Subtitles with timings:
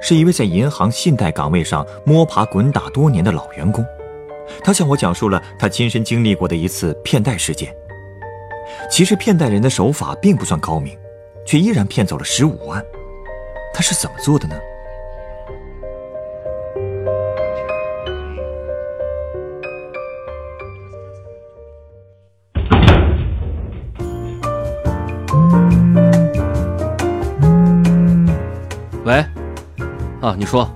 [0.00, 3.84] 是一位在银行信贷岗位上摸爬滚打多年的老员工。
[4.64, 7.74] 他向我讲述了他亲身经历过的一次骗贷事件。
[8.90, 10.96] 其实骗贷人的手法并不算高明，
[11.44, 12.84] 却依然骗走了十五万。
[13.72, 14.54] 他是怎么做的呢？
[30.40, 30.66] 你说，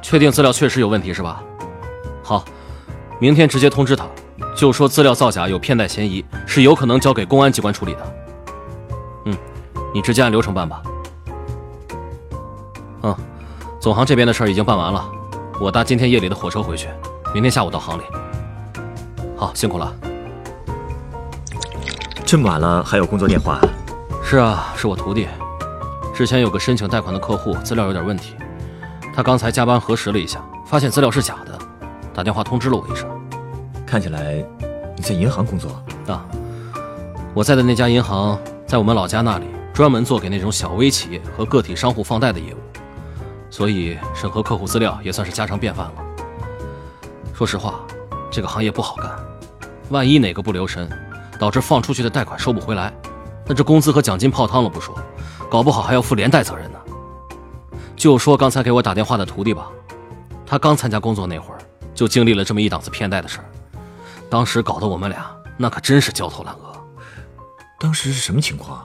[0.00, 1.42] 确定资料确实有问题是吧？
[2.24, 2.42] 好，
[3.18, 4.06] 明天直接通知他，
[4.56, 8.16] 就说资料造假有骗贷嫌疑，是有可能交给公安机关处理的。
[9.26, 9.36] 嗯，
[9.92, 10.82] 你直接按流程办吧。
[13.02, 13.14] 嗯，
[13.78, 15.04] 总行这边的事儿已经办完了，
[15.60, 16.88] 我搭今天夜里的火车回去，
[17.34, 18.02] 明天下午到行里。
[19.36, 19.94] 好，辛苦了。
[22.24, 23.60] 这么晚了还有工作电话？
[24.24, 25.28] 是啊，是我徒弟。
[26.16, 28.34] 之前有个申请贷款的客户资料有点问题，
[29.14, 31.58] 他刚才加班核实了一下，发现资料是假的，
[32.14, 33.06] 打电话通知了我一声。
[33.86, 34.42] 看起来
[34.96, 35.68] 你在银行工作
[36.08, 36.24] 啊？
[37.34, 39.44] 我在的那家银行在我们老家那里，
[39.74, 42.58] 专门做给那种小微企业和个体商户放贷的业务，
[43.50, 45.94] 所以审核客户资料也算是家常便饭了。
[47.34, 47.80] 说实话，
[48.30, 49.10] 这个行业不好干，
[49.90, 50.88] 万一哪个不留神，
[51.38, 52.90] 导致放出去的贷款收不回来，
[53.46, 54.94] 那这工资和奖金泡汤了不说。
[55.48, 56.78] 搞不好还要负连带责任呢。
[57.94, 59.70] 就说刚才给我打电话的徒弟吧，
[60.44, 61.60] 他刚参加工作那会儿，
[61.94, 63.44] 就经历了这么一档子骗贷的事儿。
[64.28, 66.74] 当时搞得我们俩那可真是焦头烂额。
[67.78, 68.84] 当时是什么情况？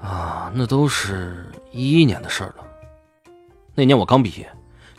[0.00, 2.64] 啊，那都是一一年的事儿了。
[3.74, 4.48] 那年我刚毕业，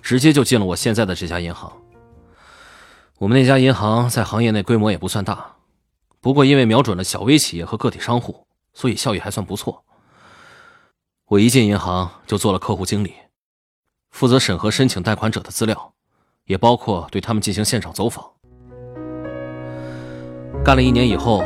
[0.01, 1.71] 直接就进了我现在的这家银行。
[3.17, 5.53] 我们那家银行在行业内规模也不算大，
[6.19, 8.45] 不过因为瞄准了小微企业和个体商户，
[8.79, 9.83] 所以效益还算不错。
[11.27, 13.13] 我一进银行就做了客户经理，
[14.11, 15.93] 负责审核申请贷款者的资料，
[16.45, 18.23] 也包括对他们进行现场走访。
[20.63, 21.43] 干了一年以后，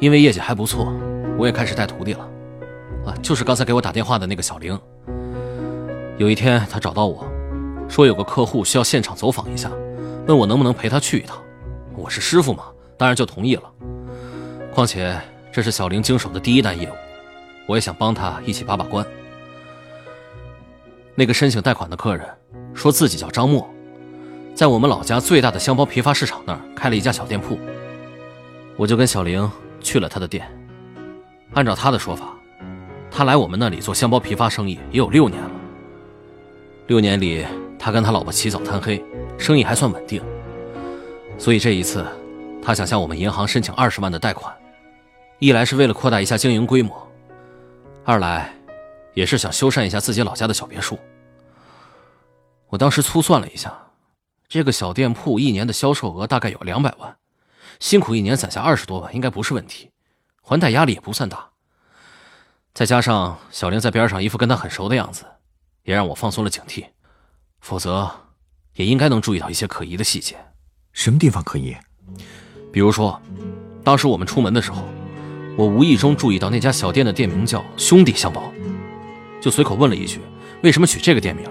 [0.00, 0.92] 因为业绩还不错，
[1.38, 2.28] 我也开始带徒弟了。
[3.06, 4.78] 啊，就是刚才给我打电话的那个小玲。
[6.18, 7.26] 有一天，他找到我，
[7.88, 9.70] 说有个客户需要现场走访一下，
[10.28, 11.42] 问我能不能陪他去一趟。
[11.96, 12.64] 我是师傅嘛，
[12.98, 13.62] 当然就同意了。
[14.74, 15.18] 况且
[15.56, 16.92] 这是小玲经手的第一单业务。
[17.64, 19.02] 我也想帮他一起把把关。
[21.14, 22.28] 那个申请贷款的客人
[22.74, 23.66] 说自己叫张默，
[24.54, 27.58] 在我们老家最大的箱包批发市场那儿开了一家小店铺。
[28.76, 29.50] 我就跟小玲
[29.80, 30.46] 去了他的店。
[31.54, 32.34] 按照他的说法，
[33.10, 35.50] 他来我们那里做箱包批发生意也有六年了。
[36.86, 37.46] 六年里，
[37.78, 39.02] 他跟他老婆起早贪黑，
[39.38, 40.22] 生意还算稳定。
[41.38, 42.04] 所以这一次，
[42.62, 44.54] 他想向我们银行申请二十万的贷款，
[45.38, 47.06] 一来是为了扩大一下经营规模。
[48.04, 48.54] 二来，
[49.12, 50.98] 也是想修缮一下自己老家的小别墅。
[52.68, 53.76] 我当时粗算了一下，
[54.48, 57.16] 这个小店铺一年的销售额大概有两百万，
[57.80, 59.90] 辛苦一年攒下二十多万应该不是问题，
[60.40, 61.50] 还贷压力也不算大。
[62.72, 65.26] 再加上小玲在边上一副跟他很熟的样子，
[65.82, 66.86] 也让我放松了警惕。
[67.60, 68.10] 否则，
[68.74, 70.36] 也应该能注意到一些可疑的细节。
[70.92, 71.76] 什么地方可疑？
[72.72, 73.20] 比如说，
[73.84, 74.82] 当时我们出门的时候。
[75.56, 78.52] 我无意中注意到那家小店的店名叫“兄弟相包”，
[79.40, 80.20] 就随口问了一句
[80.62, 81.46] ：“为什么取这个店名？”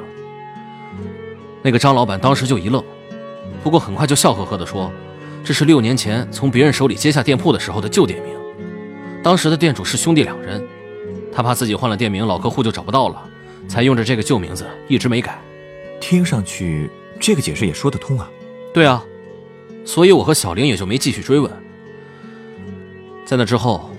[1.64, 2.84] 那个张老板当时就一愣，
[3.64, 4.92] 不过很快就笑呵呵地说
[5.44, 8.36] ：“这是六年前从别人手里接下店铺的时候的旧店名，
[9.24, 10.64] 当时的店主是兄弟两人，
[11.34, 13.20] 他怕自己换了店名，老客户就找不到了，
[13.68, 15.42] 才用着这个旧名字，一直没改。”
[16.00, 18.30] 听上去这个解释也说得通啊。
[18.72, 19.04] 对啊，
[19.84, 21.52] 所以我和小玲也就没继续追问。
[23.26, 23.90] 在那之后。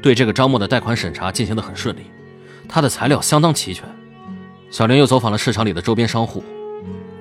[0.00, 2.02] 对这个张默的贷款审查进行的很顺利，
[2.68, 3.84] 他的材料相当齐全。
[4.70, 6.44] 小玲又走访了市场里的周边商户，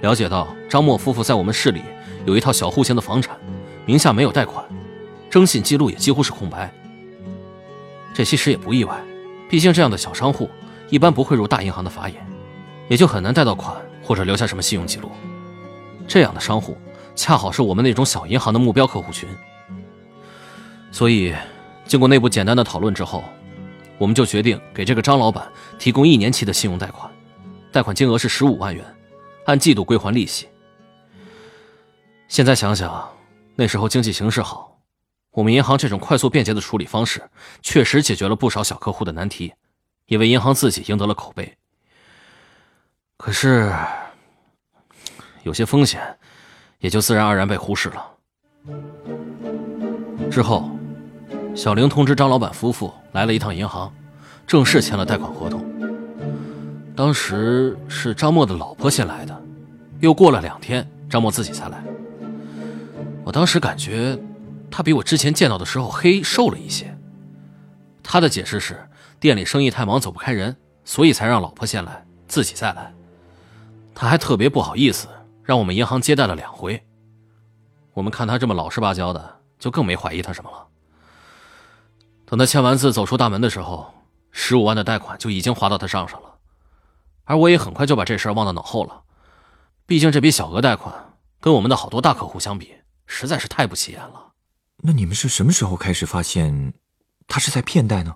[0.02, 1.82] 了解到张默夫妇在我们市里
[2.26, 3.36] 有一套小户型的房产，
[3.86, 4.64] 名下没有贷款，
[5.30, 6.72] 征信记录也几乎是空白。
[8.14, 8.96] 这其实也不意外，
[9.50, 10.50] 毕竟这样的小商户
[10.90, 12.24] 一般不会入大银行的法眼，
[12.90, 15.10] 也就很难贷到款或者留下什么信用记录。
[16.08, 16.78] 这样的商户
[17.16, 19.28] 恰好是我们那种小银行的目标客户群，
[20.92, 21.34] 所以。
[21.88, 23.24] 经过内部简单的讨论之后，
[23.98, 25.50] 我们就决定给这个张老板
[25.80, 27.12] 提供一年期的信用贷款，
[27.72, 28.86] 贷款金额是十五万元，
[29.46, 30.48] 按季度归还利息。
[32.28, 33.10] 现在想想，
[33.56, 34.78] 那时候经济形势好，
[35.32, 37.24] 我们银行这种快速便捷的处理方式，
[37.62, 39.54] 确实解决了不少小客户的难题，
[40.08, 41.58] 也为银行自己赢得了口碑。
[43.16, 43.74] 可是，
[45.44, 46.02] 有些风险，
[46.80, 48.12] 也就自然而然被忽视了。
[50.30, 50.70] 之后，
[51.58, 53.92] 小玲通知张老板夫妇来了一趟银行，
[54.46, 55.66] 正式签了贷款合同。
[56.96, 59.36] 当时是张默的老婆先来的，
[60.00, 61.84] 又过了两天，张默自己才来。
[63.24, 64.16] 我当时感觉，
[64.70, 66.96] 他比我之前见到的时候黑瘦了一些。
[68.04, 68.88] 他的解释是，
[69.20, 70.56] 店里生意太忙，走不开人，
[70.86, 72.94] 所以才让老婆先来，自己再来。
[73.96, 75.08] 他还特别不好意思，
[75.42, 76.80] 让我们银行接待了两回。
[77.96, 80.67] 我们看他这么老实巴交的，就更没怀疑他什么了。
[82.30, 83.94] 等他签完字走出大门的时候，
[84.32, 86.36] 十五万的贷款就已经划到他账上了，
[87.24, 89.02] 而我也很快就把这事儿忘到脑后了。
[89.86, 90.94] 毕竟这笔小额贷款
[91.40, 92.76] 跟我们的好多大客户相比，
[93.06, 94.34] 实在是太不起眼了。
[94.84, 96.74] 那你们是什么时候开始发现
[97.30, 98.14] 他是在骗贷呢？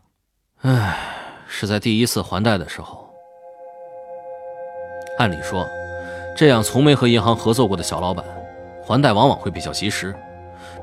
[0.64, 1.00] 唉，
[1.48, 3.10] 是在第一次还贷的时候。
[5.20, 5.66] 按理说，
[6.36, 8.26] 这样从没和银行合作过的小老板，
[8.86, 10.14] 还贷往往会比较及时，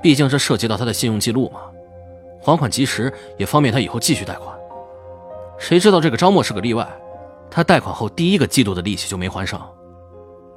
[0.01, 1.61] 毕竟这涉及到他的信用记录嘛。
[2.49, 4.57] 还款及时也方便他以后继续贷款。
[5.59, 6.89] 谁知道这个张默是个例外，
[7.51, 9.71] 他贷款后第一个季度的利息就没还上。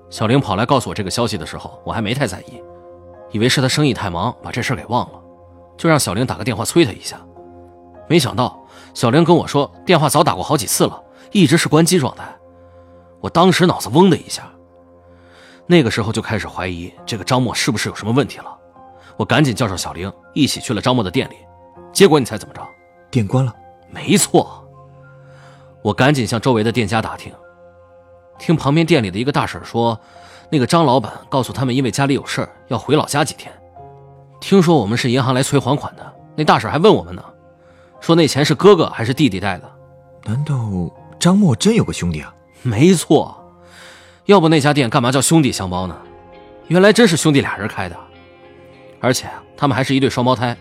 [0.10, 2.64] 小玲跑来告诉我这个消息的时候，我还没太在意，
[3.32, 5.20] 以为是他生意太忙把这事给忘了，
[5.76, 7.20] 就让小玲打个电话催他一下。
[8.08, 11.04] 没想到小玲跟我说电话早打过好几次了，
[11.34, 12.24] 一直是关机状态。
[13.20, 14.50] 我当时脑子嗡的一下，
[15.68, 18.58] 那个时候就开始怀疑这个张默是不是有什么问题了。
[19.18, 21.36] 我赶紧叫上小玲，一起去了张默的店里。
[21.92, 22.62] 结果你猜怎么着？
[23.10, 23.54] 店关了。
[23.90, 24.66] 没错。
[25.82, 27.34] 我赶紧向周围的店家打听，
[28.38, 30.00] 听旁边店里的一个大婶说，
[30.50, 33.52] 那个张老板告诉他们，因为家里有事儿要回老家几天。
[34.40, 37.24] 听说我们是银行来催还款的，那大婶还问我们呢，
[38.00, 39.72] 说那钱是哥哥还是弟弟带的？
[40.26, 40.56] 难道
[41.20, 42.34] 张默真有个兄弟啊？
[42.62, 43.36] 没错，
[44.26, 45.98] 要不那家店干嘛叫兄弟相包呢？
[46.68, 47.98] 原来真是兄弟俩人开的，
[49.00, 49.28] 而且
[49.58, 50.56] 他们还是一对双胞胎，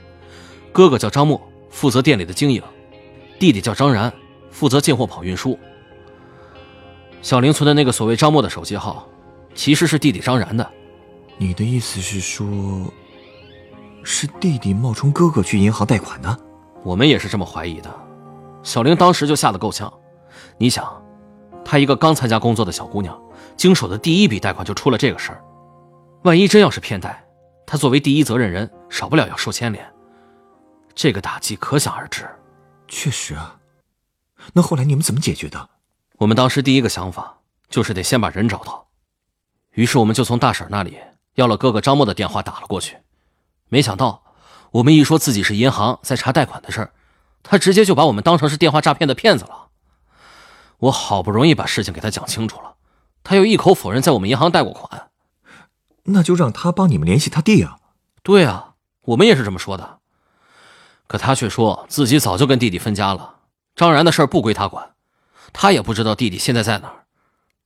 [0.73, 1.41] 哥哥叫张默，
[1.71, 2.63] 负责店里的经营；
[3.39, 4.13] 弟弟叫张然，
[4.51, 5.59] 负责进货跑运输。
[7.23, 9.09] 小玲存的那个所谓张默的手机号，
[9.55, 10.69] 其实是弟弟张然的。
[11.37, 12.47] 你的意思是说，
[14.03, 16.39] 是弟弟冒充哥哥去银行贷款的？
[16.83, 17.91] 我们也是这么怀疑的。
[18.63, 19.93] 小玲当时就吓得够呛，
[20.57, 21.03] 你想。
[21.63, 23.17] 她一个刚参加工作的小姑娘，
[23.57, 25.45] 经手的第一笔贷款就出了这个事儿，
[26.23, 27.23] 万一真要是骗贷，
[27.67, 29.87] 她作为第一责任人，少不了要受牵连。
[31.03, 32.29] 这个打击可想而知。
[32.87, 33.59] 确实啊，
[34.53, 35.71] 那后来你们怎么解决的？
[36.19, 37.39] 我们当时第一个想法
[37.71, 38.87] 就是得先把人找到，
[39.71, 40.99] 于是我们就从大婶那里
[41.37, 42.99] 要了哥哥张默的电话打了过去。
[43.71, 44.23] 没想到
[44.73, 46.93] 我们一说自己是银行在查贷款的事儿，
[47.43, 49.69] 他直接就把我们当成是电话诈骗的骗子了。
[50.81, 52.75] 我好不容易把事情给他讲清楚了，
[53.25, 55.09] 他又一口否认在我们银行贷过款。
[56.03, 57.79] 那就让他帮你们联系他弟啊。
[58.23, 58.75] 对啊，
[59.07, 60.00] 我们也是这么说的。
[61.11, 63.35] 可他却说自己早就跟弟弟分家了，
[63.75, 64.95] 张然的事儿不归他管，
[65.53, 67.05] 他也不知道弟弟现在在哪儿。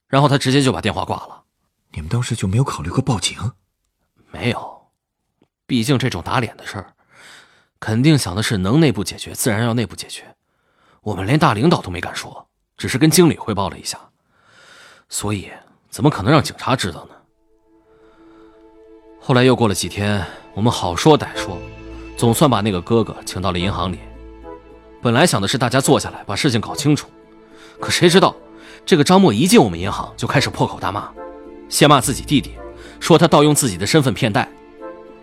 [0.08, 1.42] 然后他直接就把电话挂了。
[1.90, 3.36] 你们当时就没有考虑过报警？
[4.30, 4.86] 没有，
[5.66, 6.94] 毕竟这种打脸的事儿，
[7.78, 10.34] 肯定想的是能内部解决，自然要内部解决。
[11.02, 12.48] 我们连大领导都没敢说。
[12.78, 14.00] 只是跟经理汇报了一下，
[15.10, 15.52] 所以
[15.90, 17.14] 怎么可能让警察知道呢？
[19.20, 21.58] 后来又过了几天，我们好说歹说，
[22.16, 23.98] 总算把那个哥哥请到了银行里。
[25.02, 27.08] 本来想的是大家坐下来把事情搞清楚，
[27.78, 28.34] 可谁知道
[28.86, 31.10] 这个张默一进我们银行就开始破口大骂，
[31.68, 32.52] 先骂自己弟弟，
[33.00, 34.48] 说他盗用自己的身份骗贷，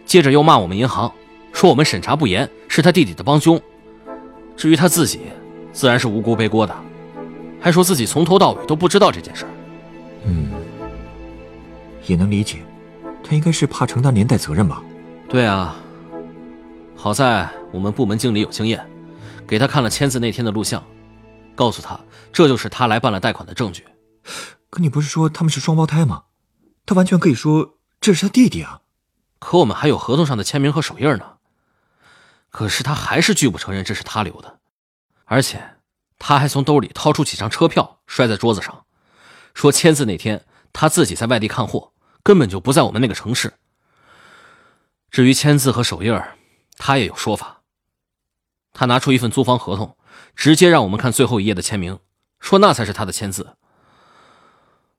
[0.05, 1.11] 接着又骂我们银行，
[1.51, 3.59] 说我们审查不严，是他弟弟的帮凶。
[4.55, 5.21] 至于他自己，
[5.71, 6.75] 自然是无辜背锅的。
[7.59, 9.51] 还说自己从头到尾都不知道这件事儿。
[10.25, 10.51] 嗯，
[12.05, 12.57] 也能理解，
[13.23, 14.83] 他应该是怕承担连带责任吧？
[15.27, 15.75] 对啊，
[17.03, 18.87] 好在我们部门经理有经验，
[19.47, 20.85] 给他看了签字那天的录像，
[21.55, 21.99] 告诉他
[22.31, 23.83] 这就是他来办了贷款的证据。
[24.69, 26.25] 可你不是说他们是双胞胎吗？
[26.85, 28.81] 他完全可以说这是他弟弟啊。
[29.39, 31.37] 可我们还有合同上的签名和手印呢。
[32.51, 34.59] 可是他还是拒不承认这是他留的，
[35.25, 35.59] 而且。
[36.19, 38.85] 他还从兜里掏出几张车票，摔在桌子上，
[39.55, 43.51] 说签字那天他自己在外地看货，根本就不在我们那个城市。
[45.09, 46.13] 至于签字和手印
[46.77, 47.61] 他也有说法。
[48.73, 49.97] 他拿出一份租房合同，
[50.35, 51.99] 直接让我们看最后一页的签名，
[52.39, 53.57] 说那才是他的签字。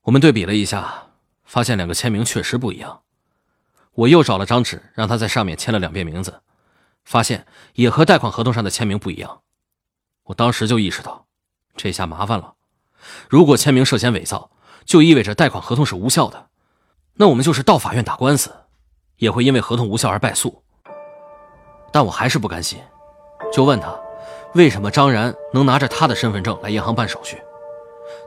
[0.03, 1.07] 我们对比了一下，
[1.45, 3.03] 发现两个签名确实不一样。
[3.93, 6.43] 我又找了张纸，让他在上面签了两遍名字，
[7.05, 9.43] 发现也和贷款合同上的签名不一样。
[10.25, 11.27] 我当时就意识到，
[11.77, 12.55] 这下麻烦了。
[13.29, 14.51] 如果签名涉嫌伪造，
[14.85, 16.51] 就意味着贷款合同是无效的，
[17.15, 18.55] 那我们就是到法院打官司，
[19.17, 20.62] 也会因为合同无效而败诉。
[21.93, 22.79] 但我还是不甘心，
[23.53, 23.95] 就问他，
[24.55, 27.37] 为什么张然能拿着他的身份证来银行办手续？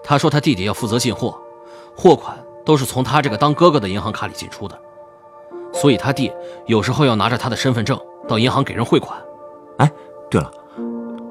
[0.04, 1.36] 他说他弟弟要负责进货，
[1.96, 4.80] 货款都是从他这个当哥哥的银行卡里进出的，
[5.74, 6.32] 所以他弟
[6.68, 9.20] 有时候要拿着他的身份证到银行给人汇款。
[9.80, 9.92] 哎，
[10.30, 10.52] 对了，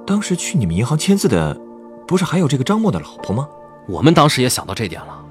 [0.06, 1.56] 当时去你们银行签字的，
[2.06, 3.48] 不是还有这个张默的老婆吗？
[3.86, 5.24] 我们当时也想到这点了，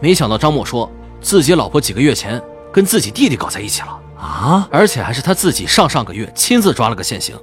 [0.00, 4.00] 没想到张默说自己老婆几个月前跟自己弟弟搞在一起了。
[4.24, 4.66] 啊！
[4.72, 7.38] 而且还是他自己上上个月亲自抓了个现行。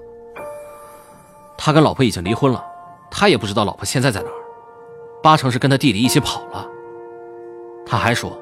[1.57, 2.63] 他跟老婆已经离婚了，
[3.11, 4.33] 他也不知道老婆现在在哪儿，
[5.21, 6.67] 八成是跟他弟弟一起跑了。
[7.85, 8.35] 他还说，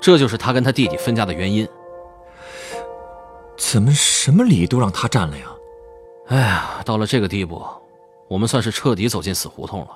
[0.00, 1.66] 这就是他跟他弟弟分家的原因。
[3.56, 5.46] 怎么什么理都让他占了呀？
[6.28, 7.64] 哎呀，到了这个地步，
[8.28, 9.88] 我们算是彻底走进死胡同了。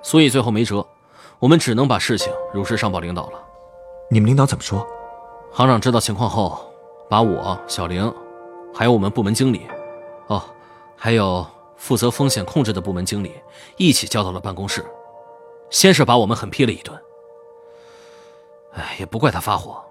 [0.00, 0.86] 所以最后没辙，
[1.40, 3.38] 我们只能把事情如实上报领导了。
[4.10, 4.86] 你们领导怎么说？
[5.52, 6.64] 行长知道情况后。
[7.08, 8.12] 把我、小玲，
[8.74, 9.66] 还有我们部门经理，
[10.26, 10.42] 哦，
[10.96, 11.46] 还有
[11.76, 13.32] 负责风险控制的部门经理
[13.76, 14.84] 一起叫到了办公室，
[15.70, 16.98] 先是把我们狠批了一顿。
[18.74, 19.82] 哎，也不怪他发火，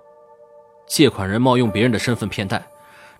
[0.85, 2.63] 借款人冒用别人的身份骗贷，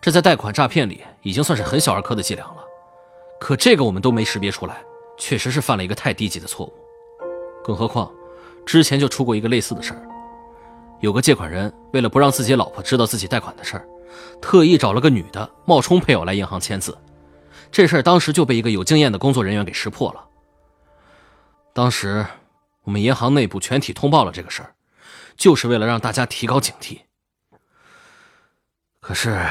[0.02, 2.64] 这在贷款诈骗里已经算是很小儿科的伎俩了。
[3.40, 4.84] 可这个我们都没识别出来，
[5.18, 6.74] 确实是犯了一个太低级的错误。
[7.64, 8.12] 更何况，
[8.66, 10.02] 之前就出过一个类似的事儿。
[11.06, 13.88] 有个借款人为了不让自己老婆知道自己贷款的事儿，
[14.42, 16.98] 特意找了个女的冒充配偶来银行签字。
[17.72, 20.26] 这事儿当时就被一个有经验的工作人员给识破了。
[21.74, 22.26] 当时
[22.86, 24.74] 我们银行内部全体通报了这个事儿，
[25.38, 27.02] 就是为了让大家提高警惕。
[29.00, 29.46] 可是，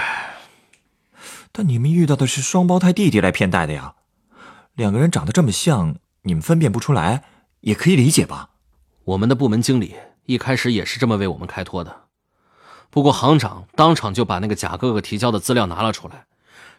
[1.52, 3.94] 但你们遇到的是双胞胎弟弟来骗贷的呀，
[4.74, 7.22] 两个人长得这么像，你们分辨不出来
[7.60, 8.50] 也可以理解吧？
[9.04, 9.94] 我们的部门经理。
[10.26, 12.04] 一开始也是这么为我们开脱的，
[12.90, 16.26] 不过行长当场就把那个贾哥哥提交的资料拿了出来，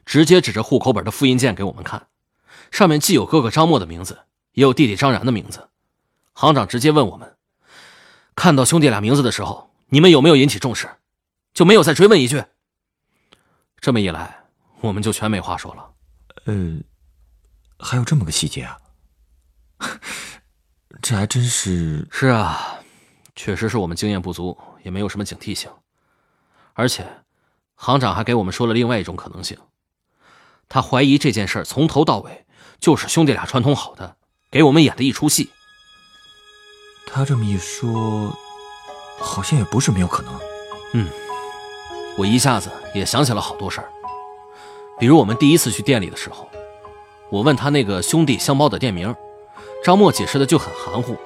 [0.06, 2.08] 直接指着户口本的复印件给我们看，
[2.72, 4.22] 上面既有哥哥张默的名字，
[4.54, 5.70] 也有弟弟张然的名字。
[6.34, 7.38] 行长直接问我们
[8.36, 10.90] ：“看到兄弟俩名字的时候，你们有没有引起重视？
[11.54, 12.44] 就没有再追问一句？”
[13.80, 14.44] 这么一来，
[14.82, 15.92] 我们就全没话说了。
[16.46, 16.80] 呃，
[17.80, 18.78] 还有这么个细节啊？
[21.02, 22.08] 这还真是……
[22.12, 22.80] 是啊。
[23.36, 25.70] 确实是我们经验不足，也没有什么警惕性。
[26.74, 27.06] 而且，
[27.76, 29.58] 行长还给我们说了另外一种可能性，
[30.70, 32.46] 他怀疑这件事从头到尾
[32.80, 34.16] 就是兄弟俩串通好的，
[34.50, 35.50] 给我们演的一出戏。
[37.08, 38.36] 他这么一说，
[39.20, 40.40] 好像也不是没有可能。
[40.94, 41.10] 嗯，
[42.18, 43.90] 我一下子也想起了好多事儿，
[44.98, 46.50] 比如我们第一次去店里的时候，
[47.30, 49.14] 我问他那个兄弟相包的店名，
[49.84, 51.18] 张默解释的就很含糊，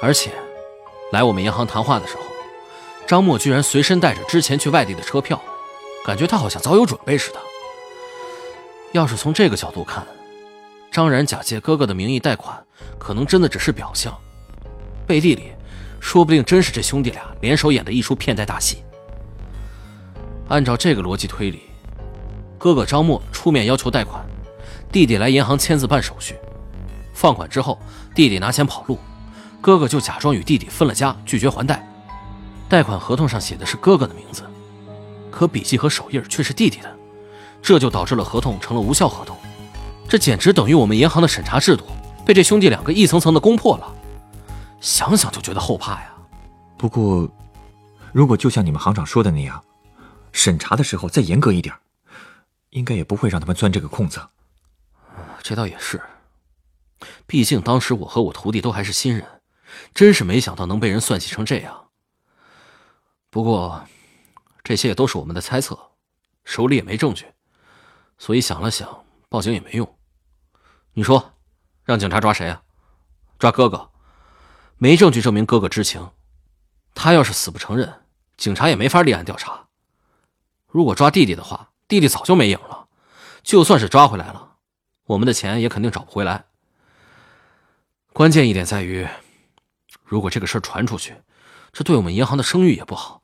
[0.00, 0.32] 而且。
[1.12, 2.22] 来我们银行谈话的时候，
[3.06, 5.40] 张默居然随身带着之前去外地的车票，
[6.04, 7.38] 感觉他好像早有准备似的。
[8.92, 10.04] 要是从这个角度看，
[10.90, 12.60] 张然假借哥哥的名义贷款，
[12.98, 14.12] 可能真的只是表象，
[15.06, 15.52] 背地里
[16.00, 18.78] 说不定真是这兄弟俩联手演的一出骗贷大戏。
[20.48, 21.62] 按照这个逻辑推理，
[22.58, 24.24] 哥哥张默出面要求贷款，
[24.90, 26.34] 弟弟来银行签字办手续，
[27.14, 27.78] 放款之后，
[28.14, 28.98] 弟弟拿钱跑路。
[29.66, 31.84] 哥哥就假装与弟弟分了家，拒绝还贷。
[32.68, 34.48] 贷款合同上写的是哥哥的名字，
[35.28, 36.96] 可笔迹和手印却是弟弟的，
[37.60, 39.36] 这就导致了合同成了无效合同。
[40.08, 41.84] 这简直等于我们银行的审查制度
[42.24, 43.92] 被这兄弟两个一层层的攻破了，
[44.80, 46.14] 想想就觉得后怕呀。
[46.78, 47.28] 不过，
[48.12, 49.60] 如果就像你们行长说的那样，
[50.30, 51.74] 审查的时候再严格一点，
[52.70, 54.20] 应该也不会让他们钻这个空子。
[55.42, 56.00] 这倒也是，
[57.26, 59.26] 毕竟当时我和我徒弟都还是新人。
[59.94, 61.88] 真是没想到能被人算计成这样。
[63.30, 63.86] 不过，
[64.62, 65.78] 这些也都是我们的猜测，
[66.44, 67.26] 手里也没证据，
[68.18, 69.98] 所以想了想，报警也没用。
[70.94, 71.34] 你说，
[71.84, 72.62] 让警察抓谁啊？
[73.38, 73.90] 抓哥哥？
[74.78, 76.10] 没证据证明哥哥知情，
[76.94, 78.02] 他要是死不承认，
[78.36, 79.68] 警察也没法立案调查。
[80.66, 82.88] 如果抓弟弟的话，弟弟早就没影了。
[83.42, 84.56] 就算是抓回来了，
[85.04, 86.46] 我们的钱也肯定找不回来。
[88.12, 89.06] 关键一点在于。
[90.06, 91.14] 如果这个事儿传出去，
[91.72, 93.20] 这对我们银行的声誉也不好。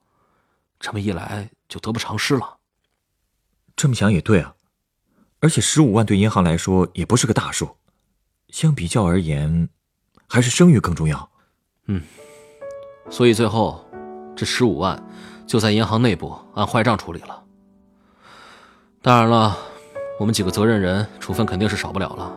[0.81, 2.57] 这么一来，就得不偿失了。
[3.77, 4.55] 这么想也对啊，
[5.39, 7.77] 而且十五万对银行来说也不是个大数，
[8.49, 9.69] 相比较而言，
[10.29, 11.31] 还是声誉更重要。
[11.87, 12.03] 嗯，
[13.09, 13.89] 所以最后
[14.37, 15.01] 这十五万
[15.47, 17.43] 就在银行内部按坏账处理了。
[19.01, 19.57] 当然了，
[20.19, 22.37] 我们几个责任人处分肯定是少不了了。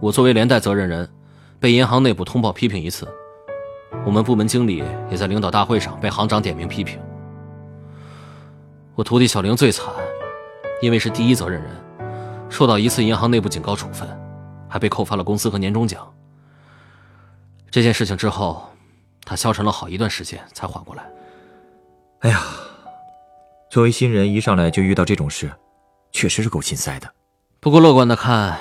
[0.00, 1.10] 我作为连带责任人，
[1.60, 3.06] 被银行内部通报批评一次；
[4.04, 7.00] 我们部门经理也在领导大会上被行长点名批评。
[8.94, 9.92] 我徒弟小玲最惨，
[10.80, 11.70] 因为是第一责任人，
[12.48, 14.08] 受到一次银行内部警告处分，
[14.68, 16.12] 还被扣发了工资和年终奖。
[17.70, 18.68] 这件事情之后，
[19.24, 21.04] 他消沉了好一段时间才缓过来。
[22.20, 22.40] 哎呀，
[23.70, 25.50] 作为新人，一上来就遇到这种事，
[26.12, 27.08] 确实是够心塞的。
[27.60, 28.58] 不过乐观的看，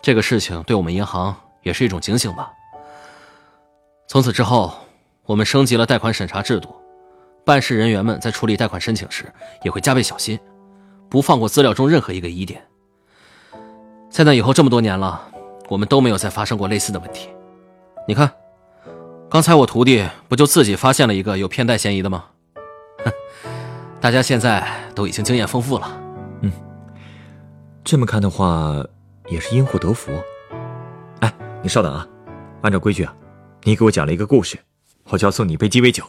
[0.00, 2.52] 这个事情对我们银行也是一种警醒吧。
[4.08, 4.72] 从此之后，
[5.24, 6.74] 我们升级了贷款审查制度，
[7.44, 10.38] 办事人员们在处理贷款申请时也会加倍小心，
[11.08, 12.62] 不放过资料中任何一个疑点。
[14.10, 15.30] 在那以后这么多年了，
[15.68, 17.28] 我们都没有再发生过类似的问题。
[18.08, 18.28] 你看，
[19.30, 22.24] 刚才我徒弟不就自己发现了一个有骗贷嫌疑的吗？
[23.04, 23.12] 哼，
[24.00, 26.00] 大家现在都已经经验丰富了。
[26.42, 26.50] 嗯，
[27.84, 28.84] 这么看的话，
[29.28, 30.10] 也是因祸得福。
[31.62, 32.08] 你稍等啊，
[32.62, 33.14] 按照规矩啊，
[33.64, 34.58] 你给我讲了一个故事，
[35.04, 36.02] 我就要送你一杯鸡尾酒。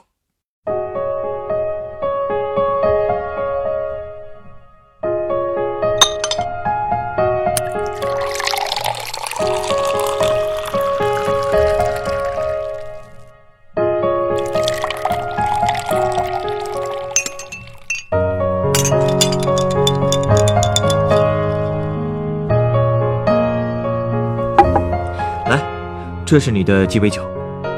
[26.32, 27.30] 这是你的鸡尾酒，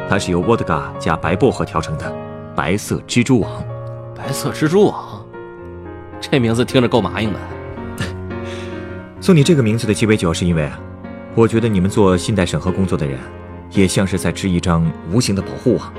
[0.07, 2.15] 它是由沃德嘎加白薄荷调成的，
[2.55, 3.65] 白色蜘蛛网。
[4.15, 5.25] 白色蜘蛛网，
[6.21, 7.39] 这名字听着够麻硬的。
[9.19, 10.69] 送你这个名字的鸡尾酒，是因为
[11.33, 13.17] 我觉得你们做信贷审核工作的人，
[13.71, 15.91] 也像是在织一张无形的保护网。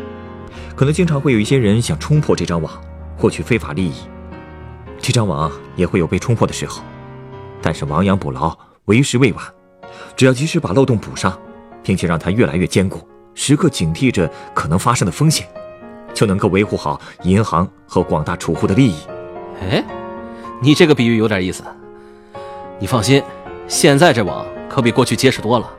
[0.77, 2.73] 可能经常会有一些人想冲破这张网，
[3.19, 3.95] 获取非法利益。
[5.01, 6.85] 这张网也会有被冲破的时候，
[7.61, 9.45] 但是亡羊补牢，为时未晚。
[10.15, 11.37] 只要及时把漏洞补上。
[11.85, 15.47] 并且让它越来越坚固，时刻警惕着可能发生的风险，
[16.13, 18.97] 就能够维护好银行和广大储户的利益。
[19.61, 19.85] 哎，
[20.61, 21.63] 你这个比喻有点意思。
[22.79, 23.23] 你放心，
[23.69, 25.71] 现在这网可比过去结实多了。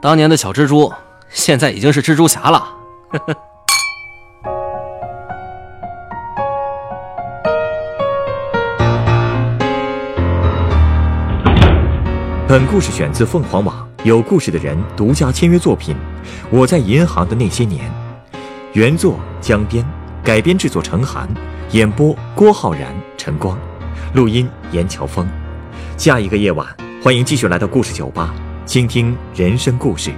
[0.00, 0.92] 当年的小蜘蛛，
[1.28, 2.68] 现在已经是蜘蛛侠了。
[12.48, 13.89] 本故事选自凤凰网。
[14.02, 15.94] 有故事的人独家签约作品
[16.50, 17.84] 《我在银行的那些年》，
[18.72, 19.84] 原作江边，
[20.24, 21.28] 改编制作陈寒，
[21.72, 23.58] 演播郭浩然、陈光，
[24.14, 25.28] 录音严乔峰。
[25.98, 26.66] 下一个夜晚，
[27.02, 28.34] 欢迎继续来到故事酒吧，
[28.64, 30.10] 倾听人生故事。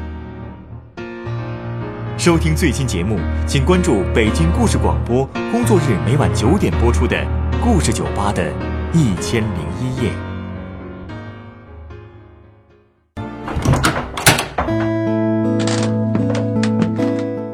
[2.17, 3.19] 收听最新节目，
[3.49, 7.17] 请关注北京故事广播，工作日每晚九点播出的
[7.61, 8.49] 《故事酒吧的
[8.93, 10.11] 一千零一夜》。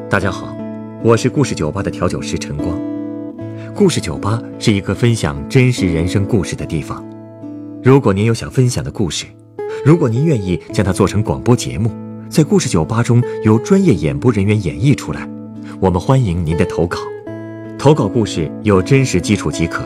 [0.09, 0.57] 大家好，
[1.03, 2.81] 我是故事酒吧的调酒师陈光。
[3.75, 7.07] 故事酒吧是一个分享真实人生故事的地方。
[7.83, 9.27] 如果您有想分享的故事，
[9.85, 11.91] 如果您愿意将它做成广播节目，
[12.27, 15.29] 在故事酒吧中由专业演播人员演绎出来，
[15.79, 16.97] 我们欢迎您的投稿。
[17.77, 19.83] 投稿故事有真实基础即可，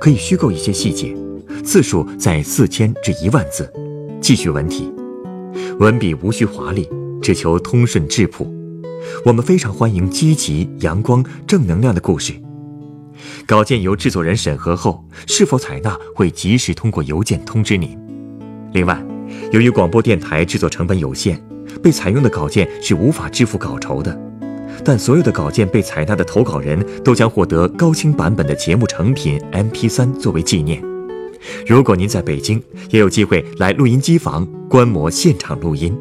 [0.00, 1.14] 可以虚构一些细节，
[1.62, 3.70] 字数在四千至一万字，
[4.18, 4.90] 记叙文体，
[5.78, 6.88] 文笔无需华丽，
[7.20, 8.50] 只求通顺质朴。
[9.24, 12.32] 我们非常欢迎积极、阳光、正能量的故事。
[13.46, 17.98] 稿件由制作人审核后，是否采纳会及时通过邮件通知您。
[18.72, 19.02] 另外，
[19.50, 21.42] 由于广播电台制作成本有限，
[21.82, 24.16] 被采用的稿件是无法支付稿酬的。
[24.84, 30.82] 但所有的稿件被采纳的投稿人都将获得高清版本的节目成品 MP3 作为纪念。
[31.66, 35.96] 如果您在北京，也有机会来录音机房观摩现场录音。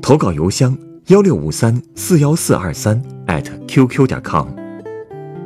[0.00, 0.76] 投稿邮箱。
[1.12, 4.48] 幺六五三四幺四二三 at qq 点 com，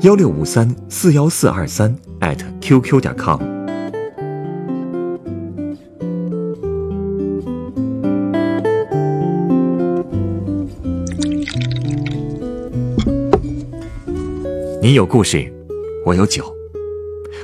[0.03, 3.41] 幺六五三四幺四二三 at qq 点 com。
[14.81, 15.53] 你有故事，
[16.05, 16.45] 我有酒，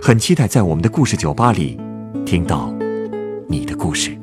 [0.00, 1.76] 很期待在我们的故事酒吧里
[2.24, 2.72] 听到
[3.48, 4.16] 你的故事。